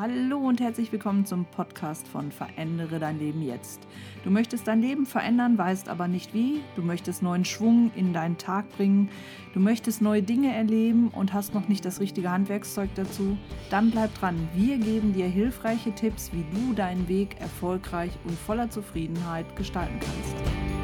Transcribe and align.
Hallo 0.00 0.38
und 0.38 0.62
herzlich 0.62 0.90
willkommen 0.92 1.26
zum 1.26 1.44
Podcast 1.44 2.08
von 2.08 2.32
Verändere 2.32 2.98
dein 2.98 3.18
Leben 3.18 3.42
jetzt. 3.42 3.86
Du 4.24 4.30
möchtest 4.30 4.66
dein 4.66 4.80
Leben 4.80 5.04
verändern, 5.04 5.58
weißt 5.58 5.90
aber 5.90 6.08
nicht 6.08 6.32
wie. 6.32 6.62
Du 6.74 6.80
möchtest 6.80 7.22
neuen 7.22 7.44
Schwung 7.44 7.92
in 7.94 8.14
deinen 8.14 8.38
Tag 8.38 8.66
bringen. 8.78 9.10
Du 9.52 9.60
möchtest 9.60 10.00
neue 10.00 10.22
Dinge 10.22 10.54
erleben 10.54 11.08
und 11.08 11.34
hast 11.34 11.52
noch 11.52 11.68
nicht 11.68 11.84
das 11.84 12.00
richtige 12.00 12.30
Handwerkszeug 12.30 12.88
dazu. 12.94 13.36
Dann 13.68 13.90
bleib 13.90 14.14
dran. 14.14 14.48
Wir 14.54 14.78
geben 14.78 15.12
dir 15.12 15.26
hilfreiche 15.26 15.94
Tipps, 15.94 16.30
wie 16.32 16.46
du 16.50 16.72
deinen 16.72 17.06
Weg 17.06 17.38
erfolgreich 17.38 18.12
und 18.24 18.38
voller 18.38 18.70
Zufriedenheit 18.70 19.54
gestalten 19.54 20.00
kannst. 20.00 20.79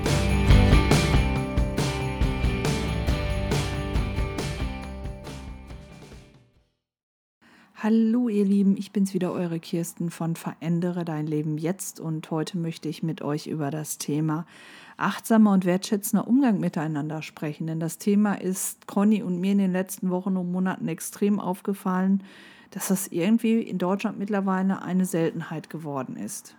Hallo 7.79 8.31
ihr 8.31 8.47
Lieben, 8.47 8.75
ich 8.79 8.91
bin's 8.91 9.13
wieder, 9.13 9.33
eure 9.33 9.61
Kirsten 9.61 10.09
von 10.09 10.35
Verändere 10.35 11.05
dein 11.05 11.27
Leben 11.27 11.59
jetzt 11.59 12.01
und 12.01 12.31
heute 12.31 12.57
möchte 12.57 12.89
ich 12.89 13.03
mit 13.03 13.21
euch 13.21 13.49
über 13.49 13.71
das 13.71 13.99
Thema 13.99 14.47
achtsamer 14.97 15.53
und 15.53 15.67
wertschätzender 15.67 16.27
Umgang 16.27 16.59
miteinander 16.59 17.21
sprechen, 17.21 17.67
denn 17.67 17.79
das 17.79 17.99
Thema 17.99 18.41
ist 18.41 18.87
Conny 18.87 19.23
und 19.23 19.41
mir 19.41 19.53
in 19.53 19.59
den 19.59 19.73
letzten 19.73 20.09
Wochen 20.09 20.39
und 20.39 20.51
Monaten 20.51 20.89
extrem 20.89 21.39
aufgefallen, 21.39 22.23
dass 22.71 22.89
das 22.89 23.09
irgendwie 23.09 23.61
in 23.61 23.77
Deutschland 23.77 24.19
mittlerweile 24.19 24.81
eine 24.81 25.05
Seltenheit 25.05 25.69
geworden 25.69 26.17
ist. 26.17 26.57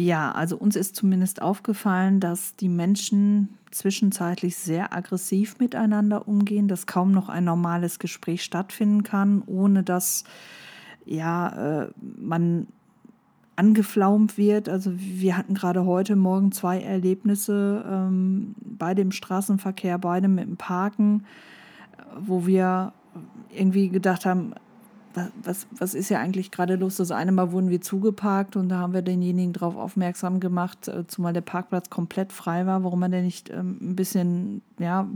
Ja, 0.00 0.32
also 0.32 0.56
uns 0.56 0.76
ist 0.76 0.96
zumindest 0.96 1.42
aufgefallen, 1.42 2.20
dass 2.20 2.56
die 2.56 2.70
Menschen 2.70 3.58
zwischenzeitlich 3.70 4.56
sehr 4.56 4.94
aggressiv 4.94 5.58
miteinander 5.58 6.26
umgehen, 6.26 6.68
dass 6.68 6.86
kaum 6.86 7.12
noch 7.12 7.28
ein 7.28 7.44
normales 7.44 7.98
Gespräch 7.98 8.42
stattfinden 8.42 9.02
kann, 9.02 9.42
ohne 9.44 9.82
dass 9.82 10.24
ja, 11.04 11.82
äh, 11.82 11.90
man 12.18 12.66
angeflaumt 13.56 14.38
wird. 14.38 14.70
Also 14.70 14.92
wir 14.96 15.36
hatten 15.36 15.52
gerade 15.52 15.84
heute 15.84 16.16
Morgen 16.16 16.50
zwei 16.50 16.80
Erlebnisse, 16.80 17.84
ähm, 17.86 18.54
beide 18.58 19.02
im 19.02 19.12
Straßenverkehr, 19.12 19.98
beide 19.98 20.28
mit 20.28 20.46
dem 20.46 20.56
Parken, 20.56 21.24
wo 22.18 22.46
wir 22.46 22.94
irgendwie 23.54 23.90
gedacht 23.90 24.24
haben, 24.24 24.54
was, 25.42 25.66
was 25.70 25.94
ist 25.94 26.08
ja 26.08 26.18
eigentlich 26.18 26.50
gerade 26.50 26.76
los? 26.76 26.96
Das 26.96 27.10
eine 27.10 27.32
Mal 27.32 27.52
wurden 27.52 27.70
wir 27.70 27.80
zugeparkt 27.80 28.56
und 28.56 28.68
da 28.68 28.78
haben 28.78 28.92
wir 28.92 29.02
denjenigen 29.02 29.52
darauf 29.52 29.76
aufmerksam 29.76 30.40
gemacht, 30.40 30.88
äh, 30.88 31.06
zumal 31.06 31.32
der 31.32 31.40
Parkplatz 31.40 31.90
komplett 31.90 32.32
frei 32.32 32.66
war, 32.66 32.84
warum 32.84 33.00
man 33.00 33.10
denn 33.10 33.24
nicht 33.24 33.50
ähm, 33.50 33.78
ein 33.80 33.96
bisschen, 33.96 34.62
ja, 34.78 35.08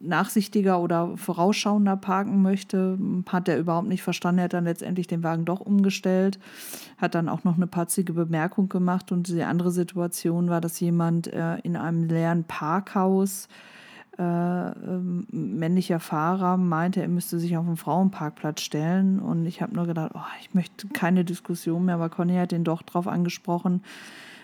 nachsichtiger 0.00 0.80
oder 0.80 1.16
vorausschauender 1.16 1.96
parken 1.96 2.42
möchte, 2.42 2.98
hat 3.28 3.48
er 3.48 3.58
überhaupt 3.58 3.88
nicht 3.88 4.02
verstanden. 4.02 4.38
Er 4.38 4.44
hat 4.44 4.52
dann 4.52 4.64
letztendlich 4.64 5.06
den 5.06 5.22
Wagen 5.22 5.44
doch 5.44 5.60
umgestellt, 5.60 6.38
hat 6.98 7.14
dann 7.14 7.28
auch 7.28 7.44
noch 7.44 7.56
eine 7.56 7.66
patzige 7.66 8.12
Bemerkung 8.12 8.68
gemacht. 8.68 9.12
Und 9.12 9.28
die 9.28 9.42
andere 9.42 9.70
Situation 9.70 10.48
war, 10.48 10.60
dass 10.60 10.78
jemand 10.80 11.26
äh, 11.32 11.56
in 11.58 11.76
einem 11.76 12.04
leeren 12.04 12.44
Parkhaus 12.44 13.48
äh, 14.18 14.22
ähm, 14.22 15.26
männlicher 15.30 15.98
Fahrer 15.98 16.56
meinte, 16.56 17.02
er 17.02 17.08
müsste 17.08 17.38
sich 17.38 17.56
auf 17.56 17.66
den 17.66 17.76
Frauenparkplatz 17.76 18.60
stellen. 18.60 19.18
Und 19.18 19.46
ich 19.46 19.60
habe 19.60 19.74
nur 19.74 19.86
gedacht, 19.86 20.12
oh, 20.14 20.20
ich 20.40 20.54
möchte 20.54 20.88
keine 20.88 21.24
Diskussion 21.24 21.84
mehr, 21.84 21.96
aber 21.96 22.08
Conny 22.08 22.36
hat 22.36 22.52
ihn 22.52 22.64
doch 22.64 22.82
drauf 22.82 23.08
angesprochen, 23.08 23.82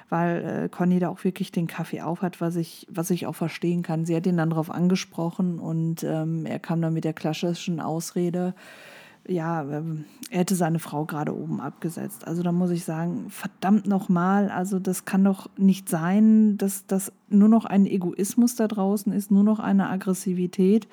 weil 0.08 0.64
äh, 0.64 0.68
Conny 0.68 0.98
da 0.98 1.08
auch 1.08 1.22
wirklich 1.22 1.52
den 1.52 1.68
Kaffee 1.68 2.00
auf 2.00 2.22
hat, 2.22 2.40
was 2.40 2.56
ich, 2.56 2.86
was 2.90 3.10
ich 3.10 3.26
auch 3.26 3.36
verstehen 3.36 3.82
kann. 3.82 4.04
Sie 4.04 4.16
hat 4.16 4.26
ihn 4.26 4.36
dann 4.36 4.50
darauf 4.50 4.70
angesprochen 4.70 5.60
und 5.60 6.02
ähm, 6.02 6.46
er 6.46 6.58
kam 6.58 6.82
dann 6.82 6.94
mit 6.94 7.04
der 7.04 7.12
klassischen 7.12 7.80
Ausrede, 7.80 8.54
ja, 9.30 9.62
ähm, 9.62 10.04
er 10.30 10.40
hätte 10.40 10.54
seine 10.54 10.78
Frau 10.78 11.04
gerade 11.04 11.36
oben 11.36 11.60
abgesetzt. 11.60 12.26
Also 12.26 12.42
da 12.42 12.52
muss 12.52 12.70
ich 12.70 12.84
sagen, 12.84 13.26
verdammt 13.30 13.86
nochmal, 13.86 14.50
also 14.50 14.78
das 14.78 15.04
kann 15.04 15.24
doch 15.24 15.48
nicht 15.56 15.88
sein, 15.88 16.58
dass 16.58 16.86
das 16.86 17.12
nur 17.28 17.48
noch 17.48 17.64
ein 17.64 17.86
Egoismus 17.86 18.56
da 18.56 18.66
draußen 18.66 19.12
ist, 19.12 19.30
nur 19.30 19.44
noch 19.44 19.60
eine 19.60 19.88
Aggressivität. 19.88 20.88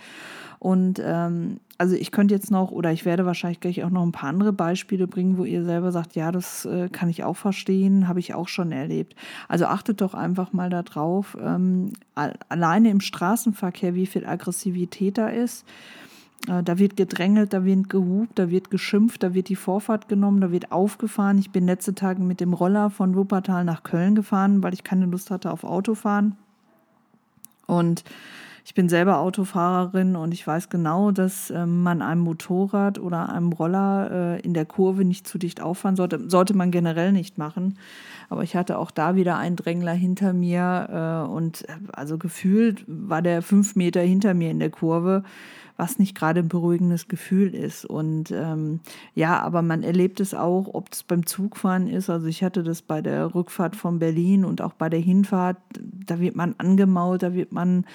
Und 0.60 1.02
ähm, 1.04 1.60
also 1.78 1.96
ich 1.96 2.12
könnte 2.12 2.34
jetzt 2.34 2.50
noch, 2.50 2.72
oder 2.72 2.92
ich 2.92 3.06
werde 3.06 3.26
wahrscheinlich 3.26 3.60
gleich 3.60 3.84
auch 3.84 3.90
noch 3.90 4.04
ein 4.04 4.12
paar 4.12 4.30
andere 4.30 4.54
Beispiele 4.54 5.08
bringen, 5.08 5.38
wo 5.38 5.44
ihr 5.44 5.64
selber 5.64 5.92
sagt, 5.92 6.16
ja, 6.16 6.32
das 6.32 6.66
äh, 6.66 6.90
kann 6.90 7.10
ich 7.10 7.24
auch 7.24 7.38
verstehen, 7.38 8.08
habe 8.08 8.20
ich 8.20 8.34
auch 8.34 8.48
schon 8.48 8.72
erlebt. 8.72 9.16
Also 9.48 9.66
achtet 9.66 10.02
doch 10.02 10.14
einfach 10.14 10.54
mal 10.54 10.70
darauf, 10.70 11.38
ähm, 11.40 11.94
alleine 12.16 12.90
im 12.90 13.02
Straßenverkehr, 13.02 13.94
wie 13.94 14.08
viel 14.08 14.26
Aggressivität 14.26 15.18
da 15.18 15.28
ist. 15.28 15.66
Äh, 16.48 16.64
da 16.64 16.78
wird 16.78 16.96
gedrängelt, 16.96 17.54
da 17.54 17.66
wird 17.66 17.90
gehupt, 17.90 18.38
da 18.40 18.50
wird 18.50 18.70
geschimpft, 18.70 19.24
da 19.24 19.34
wird 19.34 19.50
die 19.50 19.56
Vorfahrt 19.56 20.08
genommen, 20.08 20.42
da 20.42 20.52
wird 20.52 20.72
aufgefahren. 20.72 21.40
Ich 21.40 21.52
bin 21.52 21.66
letzte 21.66 21.96
Tage 21.96 22.22
mit 22.22 22.40
dem 22.40 22.54
Roller 22.54 22.90
von 22.90 23.16
Wuppertal 23.16 23.64
nach 23.64 23.84
Köln 23.84 24.16
gefahren, 24.16 24.64
weil 24.64 24.74
ich 24.74 24.84
keine 24.84 25.06
Lust 25.06 25.32
hatte 25.32 25.52
auf 25.52 25.64
Autofahren. 25.64 26.36
Und 27.66 28.04
ich 28.68 28.74
bin 28.74 28.90
selber 28.90 29.20
Autofahrerin 29.20 30.18
und 30.18 30.34
ich 30.34 30.46
weiß 30.46 30.68
genau, 30.68 31.12
dass 31.12 31.50
äh, 31.52 31.66
man 31.66 32.02
einem 32.02 32.20
Motorrad 32.20 33.00
oder 33.00 33.30
einem 33.30 33.54
Roller 33.54 34.12
äh, 34.12 34.42
in 34.42 34.54
der 34.54 34.66
Kurve 34.66 35.06
nicht 35.06 35.26
zu 35.26 35.38
dicht 35.38 35.62
auffahren 35.62 35.96
sollte. 35.96 36.30
Sollte 36.30 36.54
man 36.54 36.70
generell 36.70 37.14
nicht 37.14 37.38
machen. 37.38 37.78
Aber 38.28 38.44
ich 38.44 38.58
hatte 38.58 38.78
auch 38.78 38.92
da 38.92 39.16
wieder 39.16 39.38
einen 39.38 39.56
Drängler 39.56 39.94
hinter 39.94 40.34
mir 40.34 41.24
äh, 41.26 41.32
und 41.32 41.64
äh, 41.70 41.78
also 41.94 42.18
gefühlt 42.18 42.84
war 42.88 43.22
der 43.22 43.42
fünf 43.42 43.78
Meter 43.78 44.02
hinter 44.02 44.34
mir 44.34 44.52
in 44.52 44.60
der 44.60 44.70
Kurve 44.70 45.24
was 45.80 46.00
nicht 46.00 46.16
gerade 46.16 46.40
ein 46.40 46.48
beruhigendes 46.48 47.08
Gefühl 47.08 47.54
ist. 47.54 47.86
Und 47.86 48.32
ähm, 48.32 48.80
ja, 49.14 49.40
aber 49.40 49.62
man 49.62 49.84
erlebt 49.84 50.20
es 50.20 50.34
auch, 50.34 50.74
ob 50.74 50.92
es 50.92 51.04
beim 51.04 51.28
Zugfahren 51.28 51.88
ist. 51.88 52.10
Also 52.10 52.26
ich 52.26 52.44
hatte 52.44 52.64
das 52.64 52.82
bei 52.82 53.04
der 53.04 53.36
Rückfahrt 53.36 53.76
von 53.76 54.00
Berlin 54.00 54.44
und 54.44 54.64
auch 54.64 54.74
bei 54.74 54.90
der 54.90 55.00
Hinfahrt. 55.00 55.58
Da 55.80 56.20
wird 56.20 56.36
man 56.36 56.56
angemault, 56.58 57.22
da 57.22 57.36
wird 57.36 57.52
man 57.52 57.86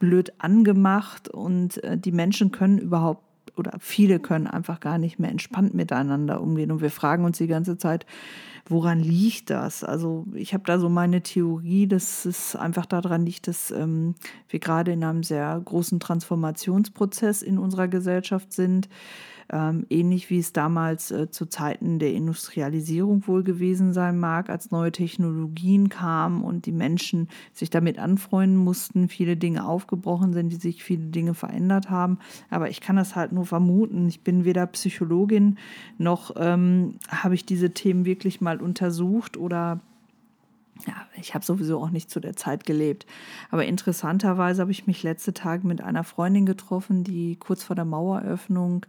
blöd 0.00 0.32
angemacht 0.38 1.28
und 1.28 1.82
äh, 1.84 1.96
die 1.96 2.10
Menschen 2.10 2.50
können 2.50 2.78
überhaupt 2.78 3.22
oder 3.56 3.72
viele 3.78 4.18
können 4.18 4.48
einfach 4.48 4.80
gar 4.80 4.98
nicht 4.98 5.18
mehr 5.20 5.30
entspannt 5.30 5.74
miteinander 5.74 6.40
umgehen. 6.40 6.72
Und 6.72 6.80
wir 6.80 6.90
fragen 6.90 7.24
uns 7.24 7.38
die 7.38 7.46
ganze 7.46 7.76
Zeit, 7.76 8.06
woran 8.66 9.00
liegt 9.00 9.50
das? 9.50 9.84
Also 9.84 10.26
ich 10.34 10.54
habe 10.54 10.64
da 10.64 10.78
so 10.78 10.88
meine 10.88 11.22
Theorie, 11.22 11.86
dass 11.86 12.24
es 12.24 12.56
einfach 12.56 12.86
daran 12.86 13.26
liegt, 13.26 13.48
dass 13.48 13.70
ähm, 13.70 14.14
wir 14.48 14.60
gerade 14.60 14.92
in 14.92 15.04
einem 15.04 15.22
sehr 15.22 15.60
großen 15.64 16.00
Transformationsprozess 16.00 17.42
in 17.42 17.58
unserer 17.58 17.88
Gesellschaft 17.88 18.52
sind 18.52 18.88
ähm, 19.52 19.86
ähnlich 19.90 20.30
wie 20.30 20.38
es 20.38 20.52
damals 20.52 21.10
äh, 21.10 21.30
zu 21.30 21.46
Zeiten 21.46 21.98
der 21.98 22.12
Industrialisierung 22.12 23.26
wohl 23.26 23.42
gewesen 23.42 23.92
sein 23.92 24.18
mag, 24.18 24.48
als 24.48 24.70
neue 24.70 24.92
Technologien 24.92 25.88
kamen 25.88 26.42
und 26.42 26.66
die 26.66 26.72
Menschen 26.72 27.28
sich 27.52 27.70
damit 27.70 27.98
anfreunden 27.98 28.56
mussten, 28.56 29.08
viele 29.08 29.36
Dinge 29.36 29.66
aufgebrochen 29.66 30.32
sind, 30.32 30.50
die 30.50 30.56
sich 30.56 30.84
viele 30.84 31.06
Dinge 31.06 31.34
verändert 31.34 31.90
haben. 31.90 32.18
Aber 32.48 32.70
ich 32.70 32.80
kann 32.80 32.96
das 32.96 33.16
halt 33.16 33.32
nur 33.32 33.46
vermuten. 33.46 34.08
Ich 34.08 34.20
bin 34.20 34.44
weder 34.44 34.66
Psychologin 34.66 35.58
noch 35.98 36.34
ähm, 36.36 36.96
habe 37.08 37.34
ich 37.34 37.44
diese 37.44 37.70
Themen 37.70 38.04
wirklich 38.04 38.40
mal 38.40 38.60
untersucht 38.60 39.36
oder 39.36 39.80
ja, 40.86 40.94
ich 41.16 41.34
habe 41.34 41.44
sowieso 41.44 41.80
auch 41.80 41.90
nicht 41.90 42.10
zu 42.10 42.20
der 42.20 42.36
Zeit 42.36 42.64
gelebt. 42.64 43.06
Aber 43.50 43.66
interessanterweise 43.66 44.62
habe 44.62 44.70
ich 44.70 44.86
mich 44.86 45.02
letzte 45.02 45.34
Tage 45.34 45.66
mit 45.66 45.82
einer 45.82 46.04
Freundin 46.04 46.46
getroffen, 46.46 47.04
die 47.04 47.36
kurz 47.36 47.62
vor 47.62 47.76
der 47.76 47.84
Maueröffnung 47.84 48.86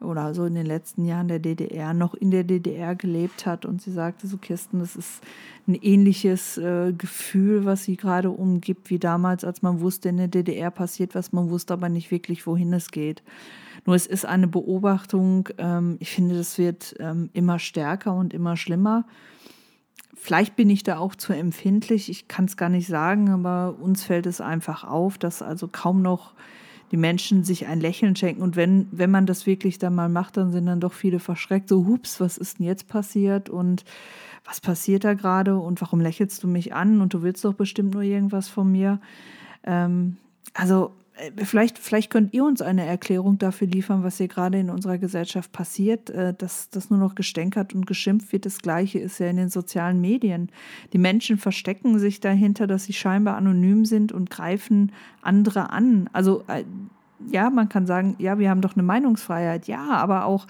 oder 0.00 0.34
so 0.34 0.44
in 0.46 0.54
den 0.54 0.66
letzten 0.66 1.04
Jahren 1.04 1.28
der 1.28 1.38
DDR 1.38 1.92
noch 1.92 2.14
in 2.14 2.30
der 2.30 2.44
DDR 2.44 2.94
gelebt 2.94 3.46
hat. 3.46 3.66
Und 3.66 3.82
sie 3.82 3.92
sagte 3.92 4.26
so, 4.26 4.38
Kirsten, 4.38 4.80
das 4.80 4.96
ist 4.96 5.22
ein 5.68 5.74
ähnliches 5.74 6.56
äh, 6.58 6.92
Gefühl, 6.96 7.64
was 7.64 7.84
sie 7.84 7.96
gerade 7.96 8.30
umgibt, 8.30 8.90
wie 8.90 8.98
damals, 8.98 9.44
als 9.44 9.62
man 9.62 9.80
wusste, 9.80 10.08
in 10.08 10.16
der 10.16 10.28
DDR 10.28 10.70
passiert 10.70 11.14
was, 11.14 11.32
man 11.32 11.50
wusste 11.50 11.74
aber 11.74 11.88
nicht 11.88 12.10
wirklich, 12.10 12.46
wohin 12.46 12.72
es 12.72 12.90
geht. 12.90 13.22
Nur 13.86 13.96
es 13.96 14.06
ist 14.06 14.24
eine 14.24 14.48
Beobachtung, 14.48 15.48
ähm, 15.58 15.96
ich 16.00 16.10
finde, 16.10 16.36
das 16.36 16.58
wird 16.58 16.94
ähm, 16.98 17.30
immer 17.32 17.58
stärker 17.58 18.14
und 18.14 18.34
immer 18.34 18.56
schlimmer. 18.56 19.04
Vielleicht 20.14 20.54
bin 20.56 20.68
ich 20.68 20.82
da 20.82 20.98
auch 20.98 21.14
zu 21.14 21.32
empfindlich, 21.32 22.10
ich 22.10 22.28
kann 22.28 22.44
es 22.44 22.56
gar 22.56 22.68
nicht 22.68 22.86
sagen, 22.86 23.30
aber 23.30 23.76
uns 23.80 24.02
fällt 24.02 24.26
es 24.26 24.40
einfach 24.40 24.84
auf, 24.84 25.16
dass 25.16 25.40
also 25.40 25.66
kaum 25.66 26.02
noch 26.02 26.34
die 26.90 26.96
Menschen 26.96 27.44
sich 27.44 27.66
ein 27.66 27.80
Lächeln 27.80 28.16
schenken. 28.16 28.42
Und 28.42 28.56
wenn, 28.56 28.88
wenn 28.90 29.10
man 29.10 29.26
das 29.26 29.46
wirklich 29.46 29.78
dann 29.78 29.94
mal 29.94 30.08
macht, 30.08 30.36
dann 30.36 30.50
sind 30.50 30.66
dann 30.66 30.80
doch 30.80 30.92
viele 30.92 31.20
verschreckt. 31.20 31.68
So, 31.68 31.86
hups, 31.86 32.20
was 32.20 32.38
ist 32.38 32.58
denn 32.58 32.66
jetzt 32.66 32.88
passiert? 32.88 33.48
Und 33.48 33.84
was 34.44 34.60
passiert 34.60 35.04
da 35.04 35.14
gerade? 35.14 35.56
Und 35.56 35.80
warum 35.80 36.00
lächelst 36.00 36.42
du 36.42 36.48
mich 36.48 36.74
an? 36.74 37.00
Und 37.00 37.14
du 37.14 37.22
willst 37.22 37.44
doch 37.44 37.54
bestimmt 37.54 37.94
nur 37.94 38.02
irgendwas 38.02 38.48
von 38.48 38.70
mir. 38.70 39.00
Ähm, 39.64 40.16
also 40.54 40.92
vielleicht, 41.36 41.78
vielleicht 41.78 42.10
könnt 42.10 42.32
ihr 42.34 42.44
uns 42.44 42.62
eine 42.62 42.84
Erklärung 42.84 43.38
dafür 43.38 43.66
liefern, 43.66 44.02
was 44.02 44.18
hier 44.18 44.28
gerade 44.28 44.58
in 44.58 44.70
unserer 44.70 44.98
Gesellschaft 44.98 45.52
passiert, 45.52 46.10
äh, 46.10 46.34
dass 46.34 46.70
das 46.70 46.90
nur 46.90 46.98
noch 46.98 47.14
gestänkert 47.14 47.74
und 47.74 47.86
geschimpft 47.86 48.32
wird. 48.32 48.46
Das 48.46 48.60
Gleiche 48.60 48.98
ist 48.98 49.18
ja 49.18 49.28
in 49.28 49.36
den 49.36 49.48
sozialen 49.48 50.00
Medien. 50.00 50.50
Die 50.92 50.98
Menschen 50.98 51.38
verstecken 51.38 51.98
sich 51.98 52.20
dahinter, 52.20 52.66
dass 52.66 52.84
sie 52.84 52.92
scheinbar 52.92 53.36
anonym 53.36 53.84
sind 53.84 54.12
und 54.12 54.30
greifen 54.30 54.92
andere 55.22 55.70
an. 55.70 56.08
Also 56.12 56.44
äh, 56.48 56.64
ja, 57.30 57.50
man 57.50 57.68
kann 57.68 57.86
sagen, 57.86 58.16
ja, 58.18 58.38
wir 58.38 58.50
haben 58.50 58.62
doch 58.62 58.74
eine 58.74 58.82
Meinungsfreiheit, 58.82 59.66
ja, 59.66 59.90
aber 59.90 60.24
auch, 60.24 60.46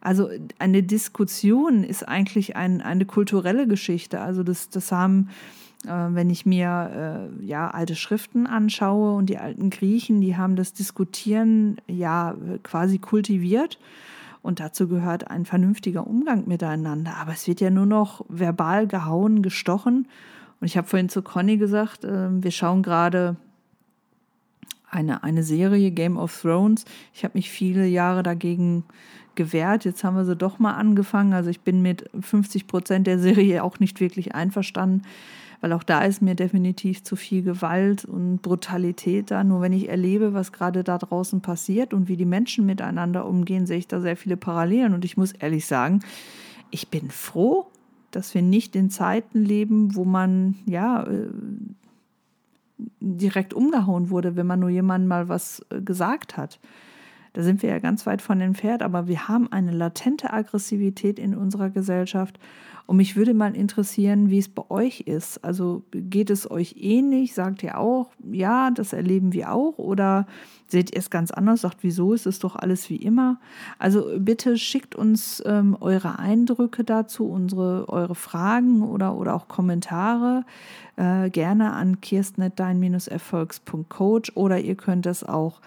also 0.00 0.28
eine 0.58 0.82
Diskussion 0.82 1.84
ist 1.84 2.06
eigentlich 2.06 2.56
ein, 2.56 2.80
eine 2.82 3.06
kulturelle 3.06 3.66
Geschichte. 3.66 4.20
Also 4.20 4.42
das, 4.42 4.68
das 4.68 4.92
haben 4.92 5.28
äh, 5.28 5.69
wenn 5.84 6.28
ich 6.28 6.44
mir 6.44 7.30
äh, 7.40 7.44
ja 7.44 7.70
alte 7.70 7.94
Schriften 7.94 8.46
anschaue 8.46 9.14
und 9.14 9.26
die 9.26 9.38
alten 9.38 9.70
Griechen, 9.70 10.20
die 10.20 10.36
haben 10.36 10.56
das 10.56 10.72
Diskutieren 10.72 11.78
ja 11.86 12.34
quasi 12.62 12.98
kultiviert. 12.98 13.78
Und 14.42 14.60
dazu 14.60 14.88
gehört 14.88 15.30
ein 15.30 15.44
vernünftiger 15.44 16.06
Umgang 16.06 16.46
miteinander. 16.46 17.16
Aber 17.16 17.32
es 17.32 17.46
wird 17.46 17.60
ja 17.60 17.70
nur 17.70 17.86
noch 17.86 18.24
verbal 18.28 18.86
gehauen, 18.86 19.42
gestochen. 19.42 20.08
Und 20.60 20.66
ich 20.66 20.76
habe 20.76 20.86
vorhin 20.86 21.08
zu 21.08 21.22
Conny 21.22 21.56
gesagt, 21.56 22.04
äh, 22.04 22.28
wir 22.30 22.50
schauen 22.50 22.82
gerade 22.82 23.36
eine, 24.90 25.22
eine 25.22 25.42
Serie, 25.42 25.90
Game 25.90 26.16
of 26.16 26.40
Thrones. 26.40 26.84
Ich 27.14 27.24
habe 27.24 27.38
mich 27.38 27.50
viele 27.50 27.86
Jahre 27.86 28.22
dagegen 28.22 28.84
gewehrt. 29.34 29.84
Jetzt 29.84 30.04
haben 30.04 30.16
wir 30.16 30.24
sie 30.24 30.36
doch 30.36 30.58
mal 30.58 30.74
angefangen. 30.74 31.32
Also 31.32 31.50
ich 31.50 31.60
bin 31.60 31.80
mit 31.80 32.10
50 32.18 32.66
Prozent 32.66 33.06
der 33.06 33.18
Serie 33.18 33.62
auch 33.62 33.78
nicht 33.78 34.00
wirklich 34.00 34.34
einverstanden 34.34 35.02
weil 35.60 35.72
auch 35.72 35.82
da 35.82 36.02
ist 36.02 36.22
mir 36.22 36.34
definitiv 36.34 37.02
zu 37.02 37.16
viel 37.16 37.42
Gewalt 37.42 38.04
und 38.04 38.40
Brutalität 38.40 39.30
da. 39.30 39.44
Nur 39.44 39.60
wenn 39.60 39.72
ich 39.72 39.88
erlebe, 39.88 40.32
was 40.32 40.52
gerade 40.52 40.84
da 40.84 40.96
draußen 40.96 41.42
passiert 41.42 41.92
und 41.92 42.08
wie 42.08 42.16
die 42.16 42.24
Menschen 42.24 42.64
miteinander 42.64 43.26
umgehen, 43.26 43.66
sehe 43.66 43.78
ich 43.78 43.88
da 43.88 44.00
sehr 44.00 44.16
viele 44.16 44.36
Parallelen. 44.36 44.94
Und 44.94 45.04
ich 45.04 45.16
muss 45.16 45.32
ehrlich 45.32 45.66
sagen, 45.66 46.00
ich 46.70 46.88
bin 46.88 47.10
froh, 47.10 47.66
dass 48.10 48.34
wir 48.34 48.42
nicht 48.42 48.74
in 48.74 48.90
Zeiten 48.90 49.44
leben, 49.44 49.94
wo 49.94 50.04
man 50.04 50.56
ja 50.66 51.04
äh, 51.04 51.28
direkt 53.00 53.52
umgehauen 53.52 54.10
wurde, 54.10 54.36
wenn 54.36 54.46
man 54.46 54.60
nur 54.60 54.70
jemandem 54.70 55.08
mal 55.08 55.28
was 55.28 55.64
äh, 55.70 55.80
gesagt 55.82 56.36
hat. 56.36 56.58
Da 57.32 57.42
sind 57.42 57.62
wir 57.62 57.70
ja 57.70 57.78
ganz 57.78 58.06
weit 58.06 58.22
von 58.22 58.40
entfernt, 58.40 58.82
aber 58.82 59.06
wir 59.06 59.28
haben 59.28 59.52
eine 59.52 59.72
latente 59.72 60.32
Aggressivität 60.32 61.18
in 61.18 61.36
unserer 61.36 61.70
Gesellschaft 61.70 62.38
und 62.90 62.96
mich 62.96 63.14
würde 63.14 63.34
mal 63.34 63.54
interessieren, 63.54 64.30
wie 64.30 64.38
es 64.38 64.48
bei 64.48 64.64
euch 64.68 65.02
ist. 65.02 65.44
Also 65.44 65.84
geht 65.92 66.28
es 66.28 66.50
euch 66.50 66.74
ähnlich? 66.76 67.34
Sagt 67.34 67.62
ihr 67.62 67.78
auch, 67.78 68.10
ja, 68.32 68.72
das 68.72 68.92
erleben 68.92 69.32
wir 69.32 69.52
auch? 69.52 69.78
Oder 69.78 70.26
seht 70.66 70.92
ihr 70.92 70.98
es 70.98 71.08
ganz 71.08 71.30
anders? 71.30 71.60
Sagt, 71.60 71.84
wieso 71.84 72.14
ist 72.14 72.26
es 72.26 72.40
doch 72.40 72.56
alles 72.56 72.90
wie 72.90 72.96
immer? 72.96 73.38
Also 73.78 74.10
bitte 74.18 74.58
schickt 74.58 74.96
uns 74.96 75.40
ähm, 75.46 75.76
eure 75.78 76.18
Eindrücke 76.18 76.82
dazu, 76.82 77.28
unsere, 77.28 77.88
eure 77.88 78.16
Fragen 78.16 78.82
oder, 78.82 79.14
oder 79.14 79.36
auch 79.36 79.46
Kommentare 79.46 80.44
äh, 80.96 81.30
gerne 81.30 81.74
an 81.74 82.00
kirstnet-erfolgs.coach 82.00 84.32
oder 84.34 84.58
ihr 84.58 84.74
könnt 84.74 85.06
es 85.06 85.22
auch 85.22 85.60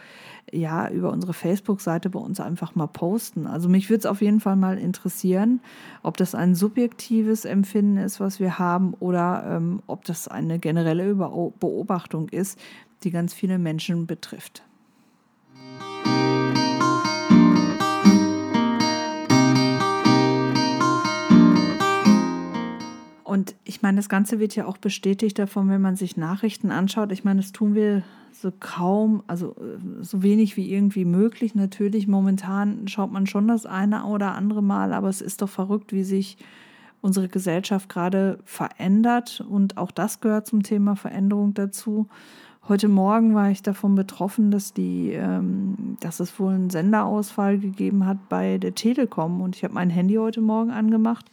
ja 0.53 0.89
über 0.89 1.11
unsere 1.11 1.33
Facebook-Seite 1.33 2.09
bei 2.09 2.19
uns 2.19 2.39
einfach 2.39 2.75
mal 2.75 2.87
posten. 2.87 3.47
Also 3.47 3.69
mich 3.69 3.89
würde 3.89 3.99
es 3.99 4.05
auf 4.05 4.21
jeden 4.21 4.39
Fall 4.39 4.55
mal 4.55 4.77
interessieren, 4.77 5.61
ob 6.01 6.17
das 6.17 6.35
ein 6.35 6.55
subjektives 6.55 7.45
Empfinden 7.45 7.97
ist, 7.97 8.19
was 8.19 8.39
wir 8.39 8.59
haben, 8.59 8.93
oder 8.95 9.43
ähm, 9.47 9.81
ob 9.87 10.05
das 10.05 10.27
eine 10.27 10.59
generelle 10.59 11.15
Beobachtung 11.15 12.29
ist, 12.29 12.59
die 13.03 13.11
ganz 13.11 13.33
viele 13.33 13.57
Menschen 13.57 14.07
betrifft. 14.07 14.63
Und 23.33 23.55
ich 23.63 23.81
meine, 23.81 23.97
das 23.97 24.09
Ganze 24.09 24.39
wird 24.39 24.55
ja 24.55 24.67
auch 24.67 24.77
bestätigt 24.77 25.39
davon, 25.39 25.67
wenn 25.67 25.81
man 25.81 25.95
sich 25.95 26.17
Nachrichten 26.17 26.69
anschaut. 26.69 27.11
Ich 27.11 27.23
meine, 27.23 27.41
das 27.41 27.51
tun 27.51 27.73
wir 27.73 28.03
so 28.31 28.51
kaum, 28.59 29.23
also 29.25 29.55
äh, 29.55 30.03
so 30.03 30.21
wenig 30.21 30.55
wie 30.55 30.71
irgendwie 30.71 31.03
möglich. 31.03 31.55
Natürlich, 31.55 32.07
momentan 32.07 32.87
schaut 32.87 33.11
man 33.11 33.25
schon 33.25 33.47
das 33.47 33.65
eine 33.65 34.05
oder 34.05 34.35
andere 34.35 34.61
Mal, 34.61 34.93
aber 34.93 35.09
es 35.09 35.19
ist 35.19 35.41
doch 35.41 35.49
verrückt, 35.49 35.93
wie 35.93 36.03
sich 36.03 36.37
unsere 37.01 37.27
Gesellschaft 37.27 37.89
gerade 37.89 38.37
verändert. 38.45 39.43
Und 39.49 39.77
auch 39.79 39.89
das 39.89 40.21
gehört 40.21 40.45
zum 40.45 40.61
Thema 40.61 40.95
Veränderung 40.95 41.55
dazu. 41.55 42.05
Heute 42.67 42.87
Morgen 42.87 43.33
war 43.33 43.49
ich 43.49 43.63
davon 43.63 43.95
betroffen, 43.95 44.51
dass 44.51 44.73
die, 44.73 45.09
ähm, 45.11 45.97
dass 46.01 46.19
es 46.19 46.39
wohl 46.39 46.53
einen 46.53 46.69
Senderausfall 46.69 47.57
gegeben 47.57 48.05
hat 48.05 48.29
bei 48.29 48.59
der 48.59 48.75
Telekom. 48.75 49.41
Und 49.41 49.55
ich 49.55 49.63
habe 49.63 49.73
mein 49.73 49.89
Handy 49.89 50.17
heute 50.17 50.41
Morgen 50.41 50.69
angemacht 50.69 51.31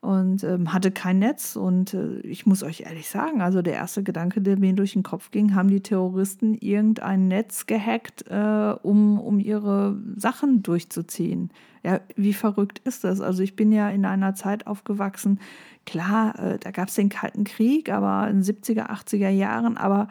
und 0.00 0.44
ähm, 0.44 0.72
hatte 0.72 0.90
kein 0.90 1.18
Netz. 1.18 1.56
Und 1.56 1.94
äh, 1.94 2.20
ich 2.20 2.46
muss 2.46 2.62
euch 2.62 2.80
ehrlich 2.80 3.08
sagen, 3.08 3.42
also 3.42 3.60
der 3.60 3.74
erste 3.74 4.02
Gedanke, 4.02 4.40
der 4.40 4.58
mir 4.58 4.72
durch 4.72 4.94
den 4.94 5.02
Kopf 5.02 5.30
ging, 5.30 5.54
haben 5.54 5.68
die 5.68 5.82
Terroristen 5.82 6.54
irgendein 6.54 7.28
Netz 7.28 7.66
gehackt, 7.66 8.24
äh, 8.28 8.74
um, 8.82 9.20
um 9.20 9.38
ihre 9.38 9.98
Sachen 10.16 10.62
durchzuziehen. 10.62 11.50
Ja, 11.82 12.00
wie 12.16 12.32
verrückt 12.32 12.80
ist 12.80 13.04
das? 13.04 13.20
Also 13.20 13.42
ich 13.42 13.56
bin 13.56 13.72
ja 13.72 13.90
in 13.90 14.04
einer 14.04 14.34
Zeit 14.34 14.66
aufgewachsen, 14.66 15.38
klar, 15.86 16.38
äh, 16.38 16.58
da 16.58 16.70
gab 16.70 16.88
es 16.88 16.94
den 16.94 17.08
Kalten 17.08 17.44
Krieg, 17.44 17.90
aber 17.90 18.28
in 18.28 18.42
den 18.42 18.44
70er, 18.44 18.90
80er 18.90 19.30
Jahren, 19.30 19.76
aber 19.76 20.08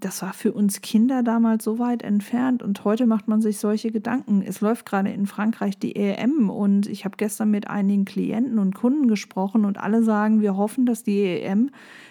das 0.00 0.22
war 0.22 0.32
für 0.32 0.52
uns 0.52 0.82
Kinder 0.82 1.22
damals 1.22 1.64
so 1.64 1.78
weit 1.78 2.02
entfernt 2.02 2.62
und 2.62 2.84
heute 2.84 3.06
macht 3.06 3.28
man 3.28 3.40
sich 3.40 3.58
solche 3.58 3.90
Gedanken. 3.90 4.42
Es 4.42 4.60
läuft 4.60 4.86
gerade 4.86 5.10
in 5.10 5.26
Frankreich 5.26 5.78
die 5.78 5.96
EM 5.96 6.50
und 6.50 6.86
ich 6.86 7.04
habe 7.04 7.16
gestern 7.16 7.50
mit 7.50 7.68
einigen 7.68 8.04
Klienten 8.04 8.58
und 8.58 8.74
Kunden 8.74 9.08
gesprochen 9.08 9.64
und 9.64 9.78
alle 9.78 10.02
sagen, 10.02 10.40
wir 10.40 10.56
hoffen, 10.56 10.86
dass 10.86 11.02
die 11.02 11.22
EM 11.22 11.70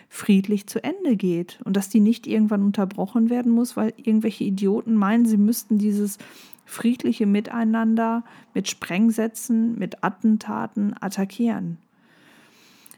friedlich 0.09 0.67
zu 0.67 0.83
Ende 0.83 1.15
geht 1.15 1.59
und 1.65 1.75
dass 1.75 1.89
die 1.89 1.99
nicht 1.99 2.27
irgendwann 2.27 2.63
unterbrochen 2.63 3.29
werden 3.29 3.51
muss, 3.51 3.77
weil 3.77 3.93
irgendwelche 3.97 4.43
Idioten 4.43 4.95
meinen, 4.95 5.25
sie 5.25 5.37
müssten 5.37 5.77
dieses 5.77 6.17
friedliche 6.65 7.27
Miteinander 7.27 8.23
mit 8.53 8.67
Sprengsätzen, 8.67 9.77
mit 9.77 10.03
Attentaten 10.03 10.95
attackieren. 10.99 11.77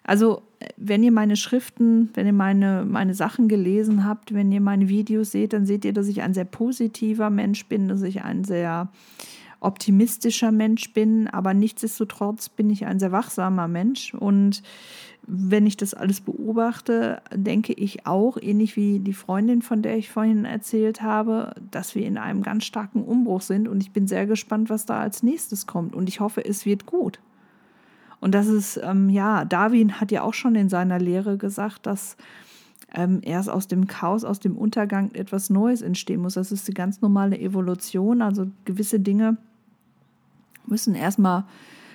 Also, 0.07 0.42
wenn 0.77 1.04
ihr 1.04 1.12
meine 1.12 1.36
Schriften, 1.36 2.09
wenn 2.13 2.25
ihr 2.25 2.33
meine, 2.33 2.86
meine 2.88 3.13
Sachen 3.13 3.48
gelesen 3.50 4.06
habt, 4.06 4.33
wenn 4.33 4.51
ihr 4.51 4.62
meine 4.62 4.88
Videos 4.88 5.31
seht, 5.31 5.54
dann 5.54 5.65
seht 5.65 5.86
ihr, 5.86 5.94
dass 5.94 6.07
ich 6.07 6.21
ein 6.21 6.33
sehr 6.33 6.45
positiver 6.45 7.30
Mensch 7.30 7.68
bin, 7.68 7.89
dass 7.89 8.01
ich 8.01 8.24
ein 8.24 8.44
sehr 8.44 8.89
optimistischer 9.59 10.51
Mensch 10.51 10.94
bin, 10.94 11.27
aber 11.27 11.54
nichtsdestotrotz 11.54 12.48
bin 12.48 12.69
ich 12.69 12.86
ein 12.86 13.00
sehr 13.00 13.12
wachsamer 13.12 13.68
Mensch. 13.68 14.13
Und 14.13 14.63
wenn 15.24 15.68
ich 15.68 15.75
das 15.75 15.94
alles 15.94 16.21
beobachte, 16.21 17.21
denke 17.33 17.74
ich 17.74 18.06
auch, 18.06 18.38
ähnlich 18.42 18.77
wie 18.77 19.00
die 19.00 19.13
Freundin, 19.13 19.62
von 19.62 19.81
der 19.81 19.98
ich 19.98 20.10
vorhin 20.10 20.45
erzählt 20.45 21.01
habe, 21.01 21.53
dass 21.70 21.96
wir 21.96 22.05
in 22.05 22.17
einem 22.17 22.43
ganz 22.43 22.63
starken 22.63 23.03
Umbruch 23.03 23.41
sind. 23.41 23.67
Und 23.67 23.81
ich 23.81 23.91
bin 23.91 24.08
sehr 24.08 24.25
gespannt, 24.25 24.70
was 24.70 24.86
da 24.86 25.01
als 25.01 25.22
nächstes 25.22 25.67
kommt. 25.67 25.96
Und 25.96 26.08
ich 26.08 26.22
hoffe, 26.22 26.46
es 26.46 26.65
wird 26.65 26.86
gut. 26.86 27.20
Und 28.19 28.33
das 28.33 28.47
ist, 28.47 28.79
ähm, 28.83 29.09
ja, 29.09 29.45
Darwin 29.45 30.00
hat 30.00 30.12
ja 30.12 30.24
auch 30.24 30.33
schon 30.33 30.55
in 30.55 30.69
seiner 30.69 31.00
Lehre 31.00 31.38
gesagt, 31.38 31.86
dass 31.86 32.17
ähm, 32.93 33.19
erst 33.21 33.50
aus 33.50 33.67
dem 33.67 33.88
Chaos, 33.88 34.24
aus 34.24 34.39
dem 34.39 34.57
Untergang 34.57 35.12
etwas 35.13 35.50
Neues 35.50 35.81
entstehen 35.81 36.21
muss. 36.21 36.36
Das 36.36 36.51
ist 36.51 36.67
die 36.67 36.74
ganz 36.74 37.01
normale 37.01 37.38
Evolution. 37.38 38.21
Also 38.21 38.47
gewisse 38.65 39.00
Dinge 39.00 39.38
müssen 40.65 40.95
erstmal 40.95 41.43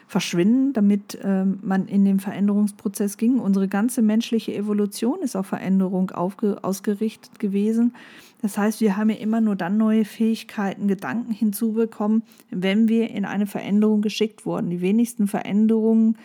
verschwinden, 0.07 0.73
damit 0.73 1.19
ähm, 1.23 1.59
man 1.63 1.87
in 1.87 2.05
den 2.05 2.21
Veränderungsprozess 2.21 3.17
ging. 3.17 3.39
Unsere 3.39 3.69
ganze 3.69 4.03
menschliche 4.03 4.55
Evolution 4.55 5.21
ist 5.23 5.37
auf 5.37 5.47
Veränderung 5.47 6.11
ausgerichtet 6.11 7.39
gewesen. 7.39 7.95
Das 8.43 8.59
heißt, 8.59 8.81
wir 8.81 8.97
haben 8.97 9.11
ja 9.11 9.17
immer 9.17 9.41
nur 9.41 9.55
dann 9.55 9.77
neue 9.77 10.05
Fähigkeiten, 10.05 10.89
Gedanken 10.89 11.33
hinzubekommen, 11.33 12.25
wenn 12.51 12.89
wir 12.89 13.11
in 13.11 13.25
eine 13.25 13.47
Veränderung 13.47 14.03
geschickt 14.03 14.45
wurden. 14.45 14.69
Die 14.69 14.81
wenigsten 14.81 15.29
Veränderungen 15.29 16.19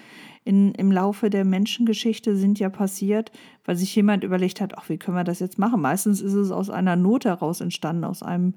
in, 0.44 0.74
im 0.76 0.92
Laufe 0.92 1.30
der 1.30 1.46
Menschengeschichte 1.46 2.36
sind 2.36 2.58
ja 2.58 2.70
passiert, 2.70 3.32
weil 3.66 3.76
sich 3.76 3.94
jemand 3.96 4.24
überlegt 4.24 4.62
hat, 4.62 4.78
ach, 4.78 4.90
wie 4.90 4.98
können 4.98 5.18
wir 5.18 5.24
das 5.24 5.40
jetzt 5.40 5.60
machen? 5.60 5.82
Meistens 5.82 6.22
ist 6.22 6.34
es 6.34 6.52
aus 6.52 6.70
einer 6.70 6.96
Not 6.96 7.26
heraus 7.26 7.62
entstanden, 7.62 8.06
aus 8.06 8.24
einem 8.24 8.54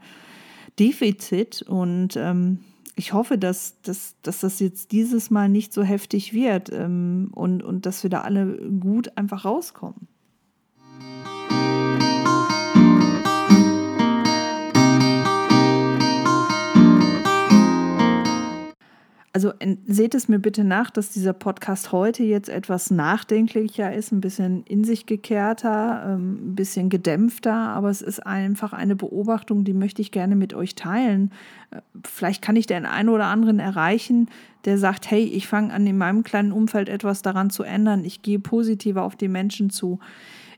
Defizit. 0.79 1.63
Und 1.63 2.17
ähm, 2.17 2.61
ich 2.97 3.13
hoffe, 3.13 3.39
dass, 3.39 3.81
dass, 3.83 4.17
dass 4.23 4.41
das 4.41 4.61
jetzt 4.61 4.93
dieses 4.93 5.31
Mal 5.31 5.49
nicht 5.49 5.73
so 5.73 5.83
heftig 5.83 6.33
wird 6.33 6.71
ähm, 6.73 7.31
und, 7.33 7.63
und 7.63 7.87
dass 7.87 8.03
wir 8.03 8.11
da 8.11 8.23
alle 8.23 8.71
gut 8.81 9.17
einfach 9.17 9.45
rauskommen. 9.45 10.09
Also 19.33 19.53
seht 19.87 20.17
es 20.17 20.29
mir 20.29 20.41
bitte 20.41 20.65
nach, 20.65 20.91
dass 20.91 21.11
dieser 21.11 21.33
Podcast 21.33 21.93
heute 21.93 22.25
jetzt 22.25 22.49
etwas 22.49 22.91
nachdenklicher 22.91 23.93
ist, 23.95 24.11
ein 24.11 24.21
bisschen 24.21 24.65
in 24.65 24.83
sich 24.83 25.07
gekehrter, 25.07 26.03
ähm, 26.05 26.51
ein 26.51 26.55
bisschen 26.57 26.89
gedämpfter, 26.89 27.55
aber 27.55 27.91
es 27.91 28.03
ist 28.03 28.27
einfach 28.27 28.73
eine 28.73 28.97
Beobachtung, 28.97 29.63
die 29.63 29.73
möchte 29.73 30.03
ich 30.03 30.11
gerne 30.11 30.35
mit 30.35 30.53
euch 30.53 30.75
teilen. 30.75 31.31
Äh, 31.71 31.81
vielleicht 32.05 32.43
kann 32.43 32.57
ich 32.57 32.67
den 32.67 32.87
einen 32.87 33.09
oder 33.09 33.27
anderen 33.27 33.61
erreichen, 33.61 34.29
der 34.65 34.79
sagt, 34.79 35.09
hey, 35.09 35.23
ich 35.23 35.47
fange 35.47 35.73
an, 35.73 35.87
in 35.87 35.97
meinem 35.97 36.25
kleinen 36.25 36.51
Umfeld 36.51 36.89
etwas 36.89 37.23
daran 37.23 37.51
zu 37.51 37.63
ändern, 37.63 38.05
ich 38.05 38.23
gehe 38.23 38.41
positiver 38.41 39.05
auf 39.05 39.15
die 39.15 39.29
Menschen 39.29 39.71
zu 39.71 40.01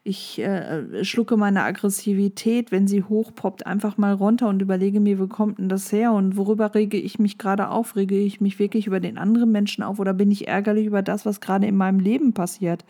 ich 0.05 0.41
äh, 0.41 1.05
schlucke 1.05 1.37
meine 1.37 1.63
Aggressivität, 1.63 2.73
wenn 2.73 2.89
sie 2.89 3.05
hochpoppt, 3.05 3.67
einfach 3.67 3.99
mal 3.99 4.13
runter 4.13 4.49
und 4.49 4.61
überlege 4.61 4.99
mir, 4.99 5.21
wo 5.21 5.29
kommt 5.29 5.59
denn 5.59 5.69
das 5.69 5.93
her 5.93 6.13
und 6.13 6.37
worüber 6.37 6.75
rege 6.75 6.97
ich 6.97 7.21
mich 7.21 7.39
gerade 7.39 7.69
auf? 7.69 7.95
Rege 7.95 8.19
ich 8.19 8.41
mich 8.41 8.59
wirklich 8.59 8.89
über 8.89 8.99
den 8.99 9.17
anderen 9.17 9.53
Menschen 9.53 9.85
auf 9.85 10.01
oder 10.01 10.13
bin 10.13 10.33
ich 10.33 10.49
ärgerlich 10.49 10.87
über 10.87 11.03
das, 11.03 11.25
was 11.25 11.41
gerade 11.41 11.69
in 11.69 11.77
meinem 11.77 12.01
Leben 12.01 12.33
passiert? 12.33 12.85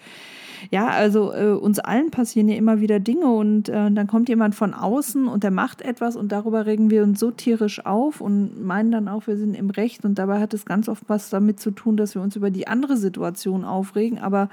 Ja, 0.70 0.88
also 0.88 1.34
äh, 1.34 1.50
uns 1.50 1.80
allen 1.80 2.10
passieren 2.10 2.48
ja 2.48 2.56
immer 2.56 2.80
wieder 2.80 2.98
Dinge 2.98 3.26
und 3.26 3.68
äh, 3.68 3.90
dann 3.90 4.06
kommt 4.06 4.30
jemand 4.30 4.54
von 4.54 4.72
außen 4.72 5.28
und 5.28 5.44
der 5.44 5.50
macht 5.50 5.82
etwas 5.82 6.16
und 6.16 6.32
darüber 6.32 6.64
regen 6.64 6.90
wir 6.90 7.02
uns 7.02 7.20
so 7.20 7.30
tierisch 7.30 7.84
auf 7.84 8.22
und 8.22 8.64
meinen 8.64 8.90
dann 8.90 9.08
auch, 9.08 9.26
wir 9.26 9.36
sind 9.36 9.54
im 9.54 9.68
Recht 9.68 10.06
und 10.06 10.18
dabei 10.18 10.40
hat 10.40 10.54
es 10.54 10.64
ganz 10.64 10.88
oft 10.88 11.02
was 11.08 11.28
damit 11.28 11.60
zu 11.60 11.72
tun, 11.72 11.98
dass 11.98 12.14
wir 12.14 12.22
uns 12.22 12.36
über 12.36 12.50
die 12.50 12.68
andere 12.68 12.96
Situation 12.96 13.64
aufregen, 13.64 14.18
aber 14.18 14.48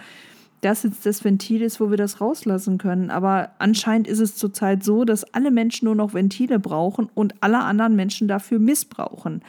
das 0.61 0.83
jetzt 0.83 1.05
das 1.05 1.23
Ventil 1.23 1.61
ist, 1.61 1.79
wo 1.79 1.89
wir 1.89 1.97
das 1.97 2.21
rauslassen 2.21 2.77
können. 2.77 3.09
Aber 3.11 3.51
anscheinend 3.59 4.07
ist 4.07 4.19
es 4.19 4.35
zurzeit 4.35 4.83
so, 4.83 5.05
dass 5.05 5.33
alle 5.33 5.51
Menschen 5.51 5.85
nur 5.85 5.95
noch 5.95 6.13
Ventile 6.13 6.59
brauchen 6.59 7.09
und 7.13 7.35
alle 7.41 7.59
anderen 7.59 7.95
Menschen 7.95 8.27
dafür 8.27 8.59
missbrauchen. 8.59 9.41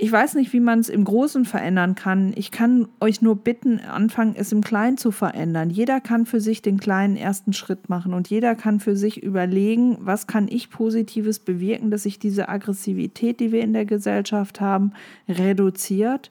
Ich 0.00 0.12
weiß 0.12 0.34
nicht, 0.34 0.52
wie 0.52 0.60
man 0.60 0.78
es 0.78 0.88
im 0.88 1.02
Großen 1.02 1.44
verändern 1.44 1.96
kann. 1.96 2.32
Ich 2.36 2.52
kann 2.52 2.86
euch 3.00 3.20
nur 3.20 3.34
bitten, 3.34 3.80
anfangen, 3.80 4.36
es 4.36 4.52
im 4.52 4.62
Kleinen 4.62 4.96
zu 4.96 5.10
verändern. 5.10 5.70
Jeder 5.70 6.00
kann 6.00 6.24
für 6.24 6.40
sich 6.40 6.62
den 6.62 6.78
kleinen 6.78 7.16
ersten 7.16 7.52
Schritt 7.52 7.88
machen 7.88 8.14
und 8.14 8.30
jeder 8.30 8.54
kann 8.54 8.78
für 8.78 8.94
sich 8.94 9.20
überlegen, 9.20 9.98
was 10.00 10.28
kann 10.28 10.46
ich 10.46 10.70
Positives 10.70 11.40
bewirken, 11.40 11.90
dass 11.90 12.04
sich 12.04 12.20
diese 12.20 12.48
Aggressivität, 12.48 13.40
die 13.40 13.50
wir 13.50 13.60
in 13.60 13.72
der 13.72 13.86
Gesellschaft 13.86 14.60
haben, 14.60 14.92
reduziert 15.28 16.30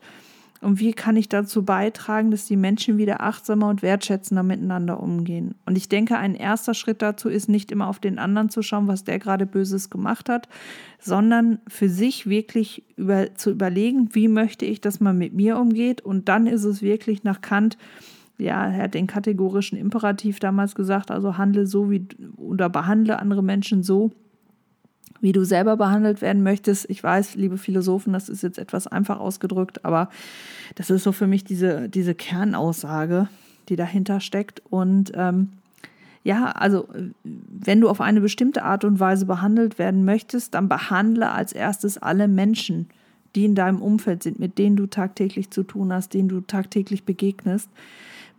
und 0.61 0.79
wie 0.79 0.93
kann 0.93 1.15
ich 1.15 1.29
dazu 1.29 1.63
beitragen, 1.63 2.31
dass 2.31 2.45
die 2.45 2.55
Menschen 2.55 2.97
wieder 2.97 3.21
achtsamer 3.21 3.69
und 3.69 3.81
wertschätzender 3.81 4.43
miteinander 4.43 5.01
umgehen? 5.01 5.55
Und 5.65 5.77
ich 5.77 5.89
denke, 5.89 6.17
ein 6.17 6.35
erster 6.35 6.73
Schritt 6.73 7.01
dazu 7.01 7.29
ist 7.29 7.47
nicht 7.47 7.71
immer 7.71 7.87
auf 7.87 7.99
den 7.99 8.17
anderen 8.17 8.49
zu 8.49 8.61
schauen, 8.61 8.87
was 8.87 9.03
der 9.03 9.19
gerade 9.19 9.45
Böses 9.45 9.89
gemacht 9.89 10.29
hat, 10.29 10.49
sondern 10.99 11.59
für 11.67 11.89
sich 11.89 12.27
wirklich 12.27 12.83
über, 12.95 13.35
zu 13.35 13.51
überlegen, 13.51 14.09
wie 14.13 14.27
möchte 14.27 14.65
ich, 14.65 14.81
dass 14.81 14.99
man 14.99 15.17
mit 15.17 15.33
mir 15.33 15.57
umgeht. 15.57 16.01
Und 16.01 16.27
dann 16.27 16.47
ist 16.47 16.63
es 16.63 16.81
wirklich 16.81 17.23
nach 17.23 17.41
Kant, 17.41 17.77
ja, 18.39 18.67
er 18.67 18.83
hat 18.83 18.93
den 18.93 19.07
kategorischen 19.07 19.77
Imperativ 19.77 20.39
damals 20.39 20.75
gesagt, 20.75 21.11
also 21.11 21.37
handle 21.37 21.65
so 21.65 21.89
wie 21.89 22.07
oder 22.37 22.69
behandle 22.69 23.19
andere 23.19 23.43
Menschen 23.43 23.83
so, 23.83 24.11
wie 25.21 25.31
du 25.31 25.43
selber 25.43 25.77
behandelt 25.77 26.21
werden 26.21 26.43
möchtest. 26.43 26.89
Ich 26.89 27.03
weiß, 27.03 27.35
liebe 27.35 27.57
Philosophen, 27.57 28.13
das 28.13 28.29
ist 28.29 28.43
jetzt 28.43 28.59
etwas 28.59 28.87
einfach 28.87 29.19
ausgedrückt, 29.19 29.85
aber 29.85 30.09
das 30.75 30.89
ist 30.89 31.03
so 31.03 31.11
für 31.11 31.27
mich 31.27 31.43
diese, 31.43 31.89
diese 31.89 32.15
Kernaussage, 32.15 33.27
die 33.69 33.75
dahinter 33.75 34.19
steckt. 34.19 34.61
Und 34.69 35.11
ähm, 35.15 35.49
ja, 36.23 36.51
also 36.51 36.87
wenn 37.23 37.81
du 37.81 37.89
auf 37.89 38.01
eine 38.01 38.21
bestimmte 38.21 38.63
Art 38.63 38.83
und 38.83 38.99
Weise 38.99 39.25
behandelt 39.25 39.79
werden 39.79 40.05
möchtest, 40.05 40.53
dann 40.53 40.69
behandle 40.69 41.31
als 41.31 41.53
erstes 41.53 41.97
alle 41.97 42.27
Menschen, 42.27 42.89
die 43.35 43.45
in 43.45 43.55
deinem 43.55 43.81
Umfeld 43.81 44.23
sind, 44.23 44.39
mit 44.39 44.57
denen 44.57 44.75
du 44.75 44.87
tagtäglich 44.87 45.51
zu 45.51 45.63
tun 45.63 45.93
hast, 45.93 46.13
denen 46.13 46.29
du 46.29 46.41
tagtäglich 46.41 47.05
begegnest 47.05 47.69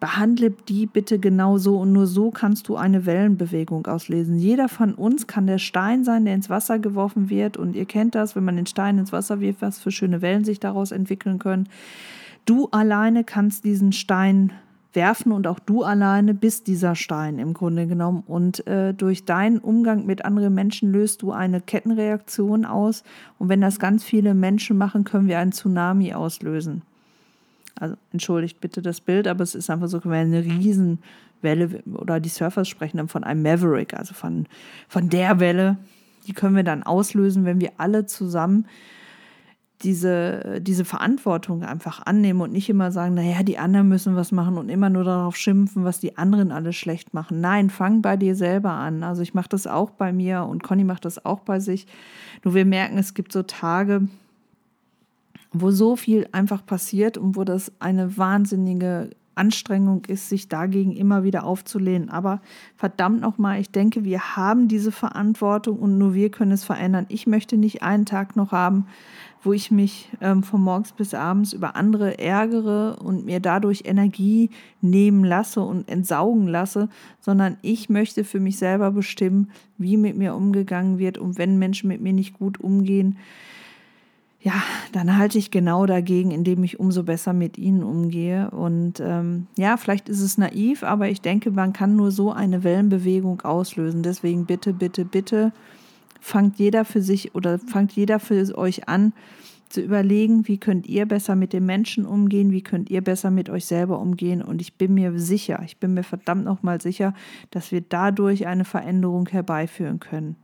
behandle 0.01 0.51
die 0.51 0.87
bitte 0.87 1.19
genauso 1.19 1.79
und 1.79 1.93
nur 1.93 2.07
so 2.07 2.31
kannst 2.31 2.69
du 2.69 2.77
eine 2.77 3.05
Wellenbewegung 3.07 3.87
auslesen. 3.87 4.39
Jeder 4.39 4.69
von 4.69 4.95
uns 4.95 5.27
kann 5.27 5.47
der 5.47 5.59
Stein 5.59 6.05
sein, 6.05 6.25
der 6.25 6.35
ins 6.35 6.51
Wasser 6.51 6.79
geworfen 6.79 7.31
wird 7.31 7.57
und 7.57 7.75
ihr 7.75 7.85
kennt 7.85 8.15
das, 8.15 8.37
wenn 8.37 8.45
man 8.45 8.57
den 8.57 8.67
Stein 8.67 8.99
ins 8.99 9.13
Wasser 9.13 9.41
wirft, 9.41 9.63
was 9.63 9.81
für 9.81 9.91
schöne 9.91 10.23
Wellen 10.23 10.45
sich 10.45 10.61
daraus 10.61 10.93
entwickeln 10.93 11.39
können. 11.39 11.69
Du 12.45 12.69
alleine 12.71 13.25
kannst 13.25 13.65
diesen 13.65 13.93
Stein 13.93 14.53
werfen 14.93 15.33
und 15.33 15.47
auch 15.47 15.59
du 15.59 15.83
alleine 15.83 16.35
bist 16.35 16.67
dieser 16.67 16.95
Stein 16.95 17.39
im 17.39 17.53
Grunde 17.53 17.87
genommen. 17.87 18.23
Und 18.27 18.67
äh, 18.67 18.95
durch 18.95 19.25
deinen 19.25 19.59
Umgang 19.59 20.07
mit 20.07 20.25
anderen 20.25 20.55
Menschen 20.55 20.93
löst 20.93 21.23
du 21.23 21.33
eine 21.33 21.61
Kettenreaktion 21.61 22.65
aus. 22.65 23.05
Und 23.39 23.49
wenn 23.49 23.61
das 23.61 23.79
ganz 23.79 24.03
viele 24.03 24.35
Menschen 24.35 24.79
machen, 24.79 25.05
können 25.05 25.29
wir 25.29 25.39
einen 25.39 25.53
Tsunami 25.53 26.15
auslösen. 26.15 26.83
Also 27.81 27.97
entschuldigt 28.13 28.61
bitte 28.61 28.83
das 28.83 29.01
Bild, 29.01 29.29
aber 29.29 29.43
es 29.43 29.55
ist 29.55 29.71
einfach 29.71 29.89
so 29.89 30.01
eine 30.01 30.45
Riesenwelle 30.45 31.83
oder 31.95 32.21
die 32.21 32.29
Surfers 32.29 32.69
sprechen 32.69 32.97
dann 32.99 33.09
von 33.09 33.25
einem 33.25 33.43
Maverick, 33.43 33.95
also 33.95 34.15
von, 34.15 34.47
von 34.89 35.09
der 35.09 35.41
Welle. 35.41 35.79
Die 36.27 36.33
können 36.33 36.57
wir 36.57 36.65
dann 36.65 36.83
auslösen, 36.83 37.45
wenn 37.45 37.61
wir 37.61 37.73
alle 37.79 38.07
zusammen 38.07 38.67
diese, 39.83 40.61
diese 40.61 40.85
Verantwortung 40.85 41.63
einfach 41.63 42.05
annehmen 42.05 42.41
und 42.41 42.53
nicht 42.53 42.69
immer 42.69 42.91
sagen, 42.91 43.15
naja, 43.15 43.43
die 43.43 43.59
anderen 43.59 43.89
müssen 43.89 44.17
was 44.17 44.33
machen 44.33 44.59
und 44.59 44.69
immer 44.69 44.91
nur 44.91 45.05
darauf 45.05 45.37
schimpfen, 45.37 45.85
was 45.85 46.01
die 46.01 46.19
anderen 46.19 46.51
alles 46.51 46.75
schlecht 46.75 47.15
machen. 47.15 47.41
Nein, 47.41 47.71
fang 47.71 48.03
bei 48.03 48.17
dir 48.17 48.35
selber 48.35 48.73
an. 48.73 49.05
Also 49.05 49.23
ich 49.23 49.35
mache 49.35 49.49
das 49.49 49.67
auch 49.67 49.91
bei 49.91 50.13
mir 50.13 50.43
und 50.43 50.65
Conny 50.65 50.85
macht 50.85 51.05
das 51.05 51.25
auch 51.25 51.41
bei 51.41 51.61
sich. 51.61 51.87
Nur 52.43 52.55
wir 52.55 52.65
merken, 52.65 52.99
es 52.99 53.15
gibt 53.15 53.33
so 53.33 53.43
Tage, 53.45 54.09
wo 55.53 55.71
so 55.71 55.97
viel 55.97 56.29
einfach 56.33 56.65
passiert 56.65 57.19
und 57.19 57.37
wo 57.37 57.45
das 57.45 57.73
eine 57.79 58.17
wahnsinnige 58.17 59.11
Anstrengung 59.39 60.05
ist, 60.07 60.29
sich 60.29 60.49
dagegen 60.49 60.93
immer 60.93 61.23
wieder 61.23 61.45
aufzulehnen. 61.45 62.11
Aber 62.11 62.43
verdammt 62.77 63.21
nochmal, 63.21 63.61
ich 63.61 63.71
denke, 63.71 64.05
wir 64.05 64.37
haben 64.37 64.69
diese 64.69 64.93
Verantwortung 64.93 65.79
und 65.79 65.97
nur 65.97 66.13
wir 66.13 66.31
können 66.31 66.53
es 66.53 66.65
verändern. 66.65 67.07
Ich 67.09 67.27
möchte 67.27 67.57
nicht 67.57 67.83
einen 67.83 68.05
Tag 68.05 68.37
noch 68.37 68.53
haben, 68.53 68.87
wo 69.43 69.53
ich 69.53 69.71
mich 69.71 70.11
ähm, 70.21 70.43
von 70.43 70.61
morgens 70.61 70.93
bis 70.93 71.15
abends 71.15 71.53
über 71.53 71.77
andere 71.77 72.19
ärgere 72.19 72.99
und 73.01 73.25
mir 73.25 73.39
dadurch 73.39 73.83
Energie 73.85 74.51
nehmen 74.81 75.25
lasse 75.25 75.61
und 75.61 75.89
entsaugen 75.89 76.49
lasse, 76.49 76.89
sondern 77.21 77.57
ich 77.63 77.89
möchte 77.89 78.25
für 78.25 78.41
mich 78.41 78.59
selber 78.59 78.91
bestimmen, 78.91 79.53
wie 79.79 79.97
mit 79.97 80.17
mir 80.17 80.35
umgegangen 80.35 80.99
wird. 80.99 81.17
Und 81.17 81.39
wenn 81.39 81.59
Menschen 81.59 81.87
mit 81.89 82.01
mir 82.01 82.13
nicht 82.13 82.35
gut 82.35 82.59
umgehen, 82.59 83.17
ja, 84.41 84.63
dann 84.93 85.17
halte 85.17 85.37
ich 85.37 85.51
genau 85.51 85.85
dagegen, 85.87 86.31
indem 86.31 86.63
ich 86.63 86.79
umso 86.79 87.03
besser 87.03 87.33
mit 87.33 87.59
ihnen 87.59 87.83
umgehe. 87.83 88.51
Und 88.51 89.01
ähm, 89.01 89.49
ja, 89.57 89.77
vielleicht 89.77 90.09
ist 90.09 90.21
es 90.21 90.39
naiv, 90.39 90.85
aber 90.85 91.09
ich 91.09 91.21
denke, 91.21 91.51
man 91.51 91.73
kann 91.73 91.97
nur 91.97 92.13
so 92.13 92.33
eine 92.33 92.63
Wellenbewegung 92.63 93.41
auslösen. 93.41 94.03
Deswegen 94.03 94.47
bitte, 94.47 94.73
bitte, 94.73 95.05
bitte 95.05 95.53
fangt 96.21 96.59
jeder 96.59 96.85
für 96.85 97.03
sich 97.03 97.35
oder 97.35 97.59
fangt 97.59 97.93
jeder 97.93 98.21
für 98.21 98.57
euch 98.57 98.89
an 98.89 99.13
zu 99.69 99.83
überlegen, 99.83 100.49
wie 100.49 100.59
könnt 100.59 100.87
ihr 100.87 101.05
besser 101.05 101.37
mit 101.37 101.53
den 101.53 101.67
Menschen 101.67 102.07
umgehen, 102.07 102.53
wie 102.53 102.63
könnt 102.63 102.91
ihr 102.91 103.03
besser 103.03 103.31
mit 103.31 103.51
euch 103.51 103.67
selber 103.67 103.99
umgehen. 104.01 104.41
Und 104.41 104.61
ich 104.61 104.75
bin 104.75 104.95
mir 104.95 105.19
sicher, 105.19 105.61
ich 105.65 105.79
bin 105.79 105.95
mir 105.95 106.05
verdammt 106.05 106.45
nochmal 106.45 106.81
sicher, 106.81 107.13
dass 107.51 107.71
wir 107.73 107.83
dadurch 107.83 108.47
eine 108.47 108.65
Veränderung 108.65 109.29
herbeiführen 109.29 110.01
können. 110.01 110.37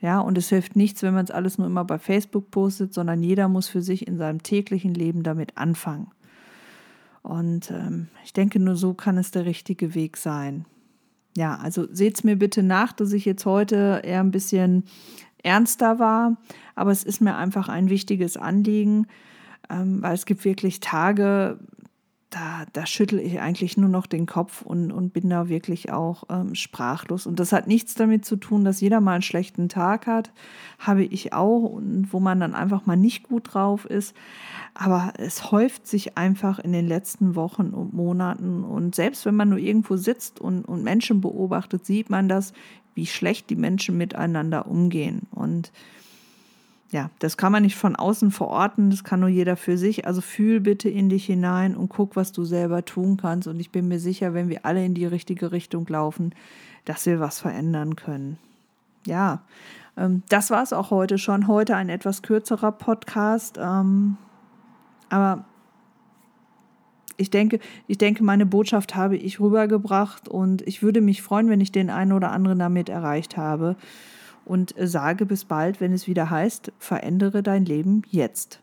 Ja, 0.00 0.20
und 0.20 0.38
es 0.38 0.48
hilft 0.48 0.76
nichts, 0.76 1.02
wenn 1.02 1.14
man 1.14 1.24
es 1.24 1.30
alles 1.30 1.58
nur 1.58 1.66
immer 1.66 1.84
bei 1.84 1.98
Facebook 1.98 2.50
postet, 2.50 2.94
sondern 2.94 3.22
jeder 3.22 3.48
muss 3.48 3.68
für 3.68 3.82
sich 3.82 4.06
in 4.06 4.16
seinem 4.16 4.42
täglichen 4.42 4.94
Leben 4.94 5.22
damit 5.22 5.56
anfangen. 5.56 6.08
Und 7.22 7.70
ähm, 7.70 8.08
ich 8.24 8.32
denke, 8.32 8.60
nur 8.60 8.76
so 8.76 8.94
kann 8.94 9.18
es 9.18 9.32
der 9.32 9.44
richtige 9.44 9.94
Weg 9.94 10.16
sein. 10.16 10.66
Ja, 11.36 11.56
also 11.56 11.86
seht 11.92 12.16
es 12.16 12.24
mir 12.24 12.36
bitte 12.36 12.62
nach, 12.62 12.92
dass 12.92 13.12
ich 13.12 13.24
jetzt 13.24 13.44
heute 13.44 14.00
eher 14.04 14.20
ein 14.20 14.30
bisschen 14.30 14.84
ernster 15.42 15.98
war, 15.98 16.36
aber 16.74 16.90
es 16.90 17.04
ist 17.04 17.20
mir 17.20 17.36
einfach 17.36 17.68
ein 17.68 17.90
wichtiges 17.90 18.36
Anliegen, 18.36 19.06
ähm, 19.68 20.02
weil 20.02 20.14
es 20.14 20.26
gibt 20.26 20.44
wirklich 20.44 20.80
Tage, 20.80 21.58
da, 22.30 22.66
da 22.74 22.84
schüttel 22.84 23.18
ich 23.20 23.40
eigentlich 23.40 23.78
nur 23.78 23.88
noch 23.88 24.06
den 24.06 24.26
Kopf 24.26 24.60
und, 24.60 24.92
und 24.92 25.14
bin 25.14 25.30
da 25.30 25.48
wirklich 25.48 25.92
auch 25.92 26.24
ähm, 26.28 26.54
sprachlos. 26.54 27.26
Und 27.26 27.40
das 27.40 27.52
hat 27.52 27.66
nichts 27.66 27.94
damit 27.94 28.26
zu 28.26 28.36
tun, 28.36 28.64
dass 28.64 28.82
jeder 28.82 29.00
mal 29.00 29.14
einen 29.14 29.22
schlechten 29.22 29.70
Tag 29.70 30.06
hat. 30.06 30.30
Habe 30.78 31.04
ich 31.04 31.32
auch 31.32 31.62
und 31.62 32.12
wo 32.12 32.20
man 32.20 32.38
dann 32.38 32.54
einfach 32.54 32.84
mal 32.84 32.96
nicht 32.96 33.28
gut 33.28 33.54
drauf 33.54 33.86
ist. 33.86 34.14
Aber 34.74 35.14
es 35.16 35.50
häuft 35.50 35.86
sich 35.86 36.18
einfach 36.18 36.58
in 36.58 36.72
den 36.72 36.86
letzten 36.86 37.34
Wochen 37.34 37.68
und 37.68 37.94
Monaten. 37.94 38.62
Und 38.62 38.94
selbst 38.94 39.24
wenn 39.24 39.36
man 39.36 39.48
nur 39.48 39.58
irgendwo 39.58 39.96
sitzt 39.96 40.38
und, 40.38 40.66
und 40.66 40.84
Menschen 40.84 41.22
beobachtet, 41.22 41.86
sieht 41.86 42.10
man 42.10 42.28
das, 42.28 42.52
wie 42.94 43.06
schlecht 43.06 43.48
die 43.48 43.56
Menschen 43.56 43.96
miteinander 43.96 44.66
umgehen. 44.66 45.22
Und 45.30 45.72
ja, 46.90 47.10
das 47.18 47.36
kann 47.36 47.52
man 47.52 47.62
nicht 47.62 47.76
von 47.76 47.96
außen 47.96 48.30
verorten, 48.30 48.90
das 48.90 49.04
kann 49.04 49.20
nur 49.20 49.28
jeder 49.28 49.56
für 49.56 49.76
sich. 49.76 50.06
Also 50.06 50.22
fühl 50.22 50.60
bitte 50.60 50.88
in 50.88 51.10
dich 51.10 51.26
hinein 51.26 51.76
und 51.76 51.90
guck, 51.90 52.16
was 52.16 52.32
du 52.32 52.44
selber 52.44 52.84
tun 52.84 53.18
kannst. 53.18 53.46
Und 53.46 53.60
ich 53.60 53.70
bin 53.70 53.88
mir 53.88 53.98
sicher, 53.98 54.32
wenn 54.32 54.48
wir 54.48 54.64
alle 54.64 54.84
in 54.84 54.94
die 54.94 55.06
richtige 55.06 55.52
Richtung 55.52 55.86
laufen, 55.86 56.34
dass 56.86 57.04
wir 57.04 57.20
was 57.20 57.40
verändern 57.40 57.94
können. 57.94 58.38
Ja, 59.06 59.42
ähm, 59.98 60.22
das 60.30 60.50
war 60.50 60.62
es 60.62 60.72
auch 60.72 60.90
heute 60.90 61.18
schon. 61.18 61.46
Heute 61.46 61.76
ein 61.76 61.90
etwas 61.90 62.22
kürzerer 62.22 62.72
Podcast. 62.72 63.58
Ähm, 63.60 64.16
Aber 65.10 65.44
ich 67.18 67.30
denke, 67.30 67.58
ich 67.86 67.98
denke, 67.98 68.24
meine 68.24 68.46
Botschaft 68.46 68.94
habe 68.94 69.16
ich 69.16 69.40
rübergebracht 69.40 70.28
und 70.28 70.62
ich 70.62 70.82
würde 70.82 71.02
mich 71.02 71.20
freuen, 71.20 71.50
wenn 71.50 71.60
ich 71.60 71.72
den 71.72 71.90
einen 71.90 72.12
oder 72.12 72.30
anderen 72.30 72.60
damit 72.60 72.88
erreicht 72.88 73.36
habe. 73.36 73.76
Und 74.48 74.74
sage 74.78 75.26
bis 75.26 75.44
bald, 75.44 75.80
wenn 75.80 75.92
es 75.92 76.08
wieder 76.08 76.30
heißt, 76.30 76.72
verändere 76.78 77.42
dein 77.42 77.66
Leben 77.66 78.02
jetzt. 78.10 78.60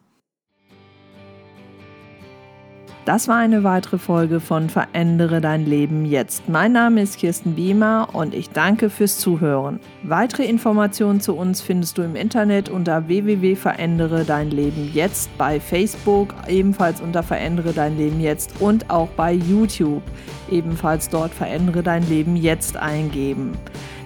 Das 3.05 3.27
war 3.27 3.37
eine 3.37 3.63
weitere 3.63 3.99
Folge 3.99 4.39
von 4.39 4.67
Verändere 4.67 5.39
dein 5.39 5.63
Leben 5.63 6.05
jetzt. 6.05 6.49
Mein 6.49 6.71
Name 6.71 7.03
ist 7.03 7.19
Kirsten 7.19 7.53
Biemer 7.53 8.07
und 8.13 8.33
ich 8.33 8.49
danke 8.49 8.89
fürs 8.89 9.19
Zuhören. 9.19 9.79
Weitere 10.01 10.45
Informationen 10.45 11.21
zu 11.21 11.35
uns 11.35 11.61
findest 11.61 11.99
du 11.99 12.01
im 12.01 12.15
Internet 12.15 12.67
unter 12.67 13.07
www.verändere 13.07 14.23
dein 14.25 14.49
Leben 14.49 14.89
jetzt, 14.91 15.29
bei 15.37 15.59
Facebook 15.59 16.33
ebenfalls 16.47 16.99
unter 16.99 17.21
Verändere 17.21 17.73
dein 17.73 17.95
Leben 17.95 18.19
jetzt 18.19 18.59
und 18.59 18.89
auch 18.89 19.09
bei 19.09 19.33
YouTube 19.33 20.01
ebenfalls 20.49 21.07
dort 21.07 21.31
Verändere 21.31 21.83
dein 21.83 22.09
Leben 22.09 22.35
jetzt 22.35 22.75
eingeben. 22.75 23.51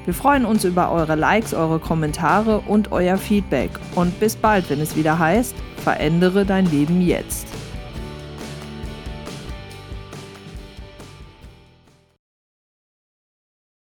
Wir 0.06 0.13
freuen 0.13 0.46
uns 0.46 0.63
über 0.63 0.91
eure 0.91 1.15
Likes, 1.15 1.53
eure 1.53 1.79
Kommentare 1.79 2.62
und 2.68 2.91
euer 2.91 3.18
Feedback. 3.18 3.72
Und 3.96 4.20
bis 4.20 4.36
bald, 4.36 4.70
wenn 4.70 4.79
es 4.82 4.96
wieder 4.96 5.20
heißt, 5.20 5.53
verändere 5.84 6.46
dein 6.46 6.65
Leben 6.65 7.01
jetzt. 7.01 7.49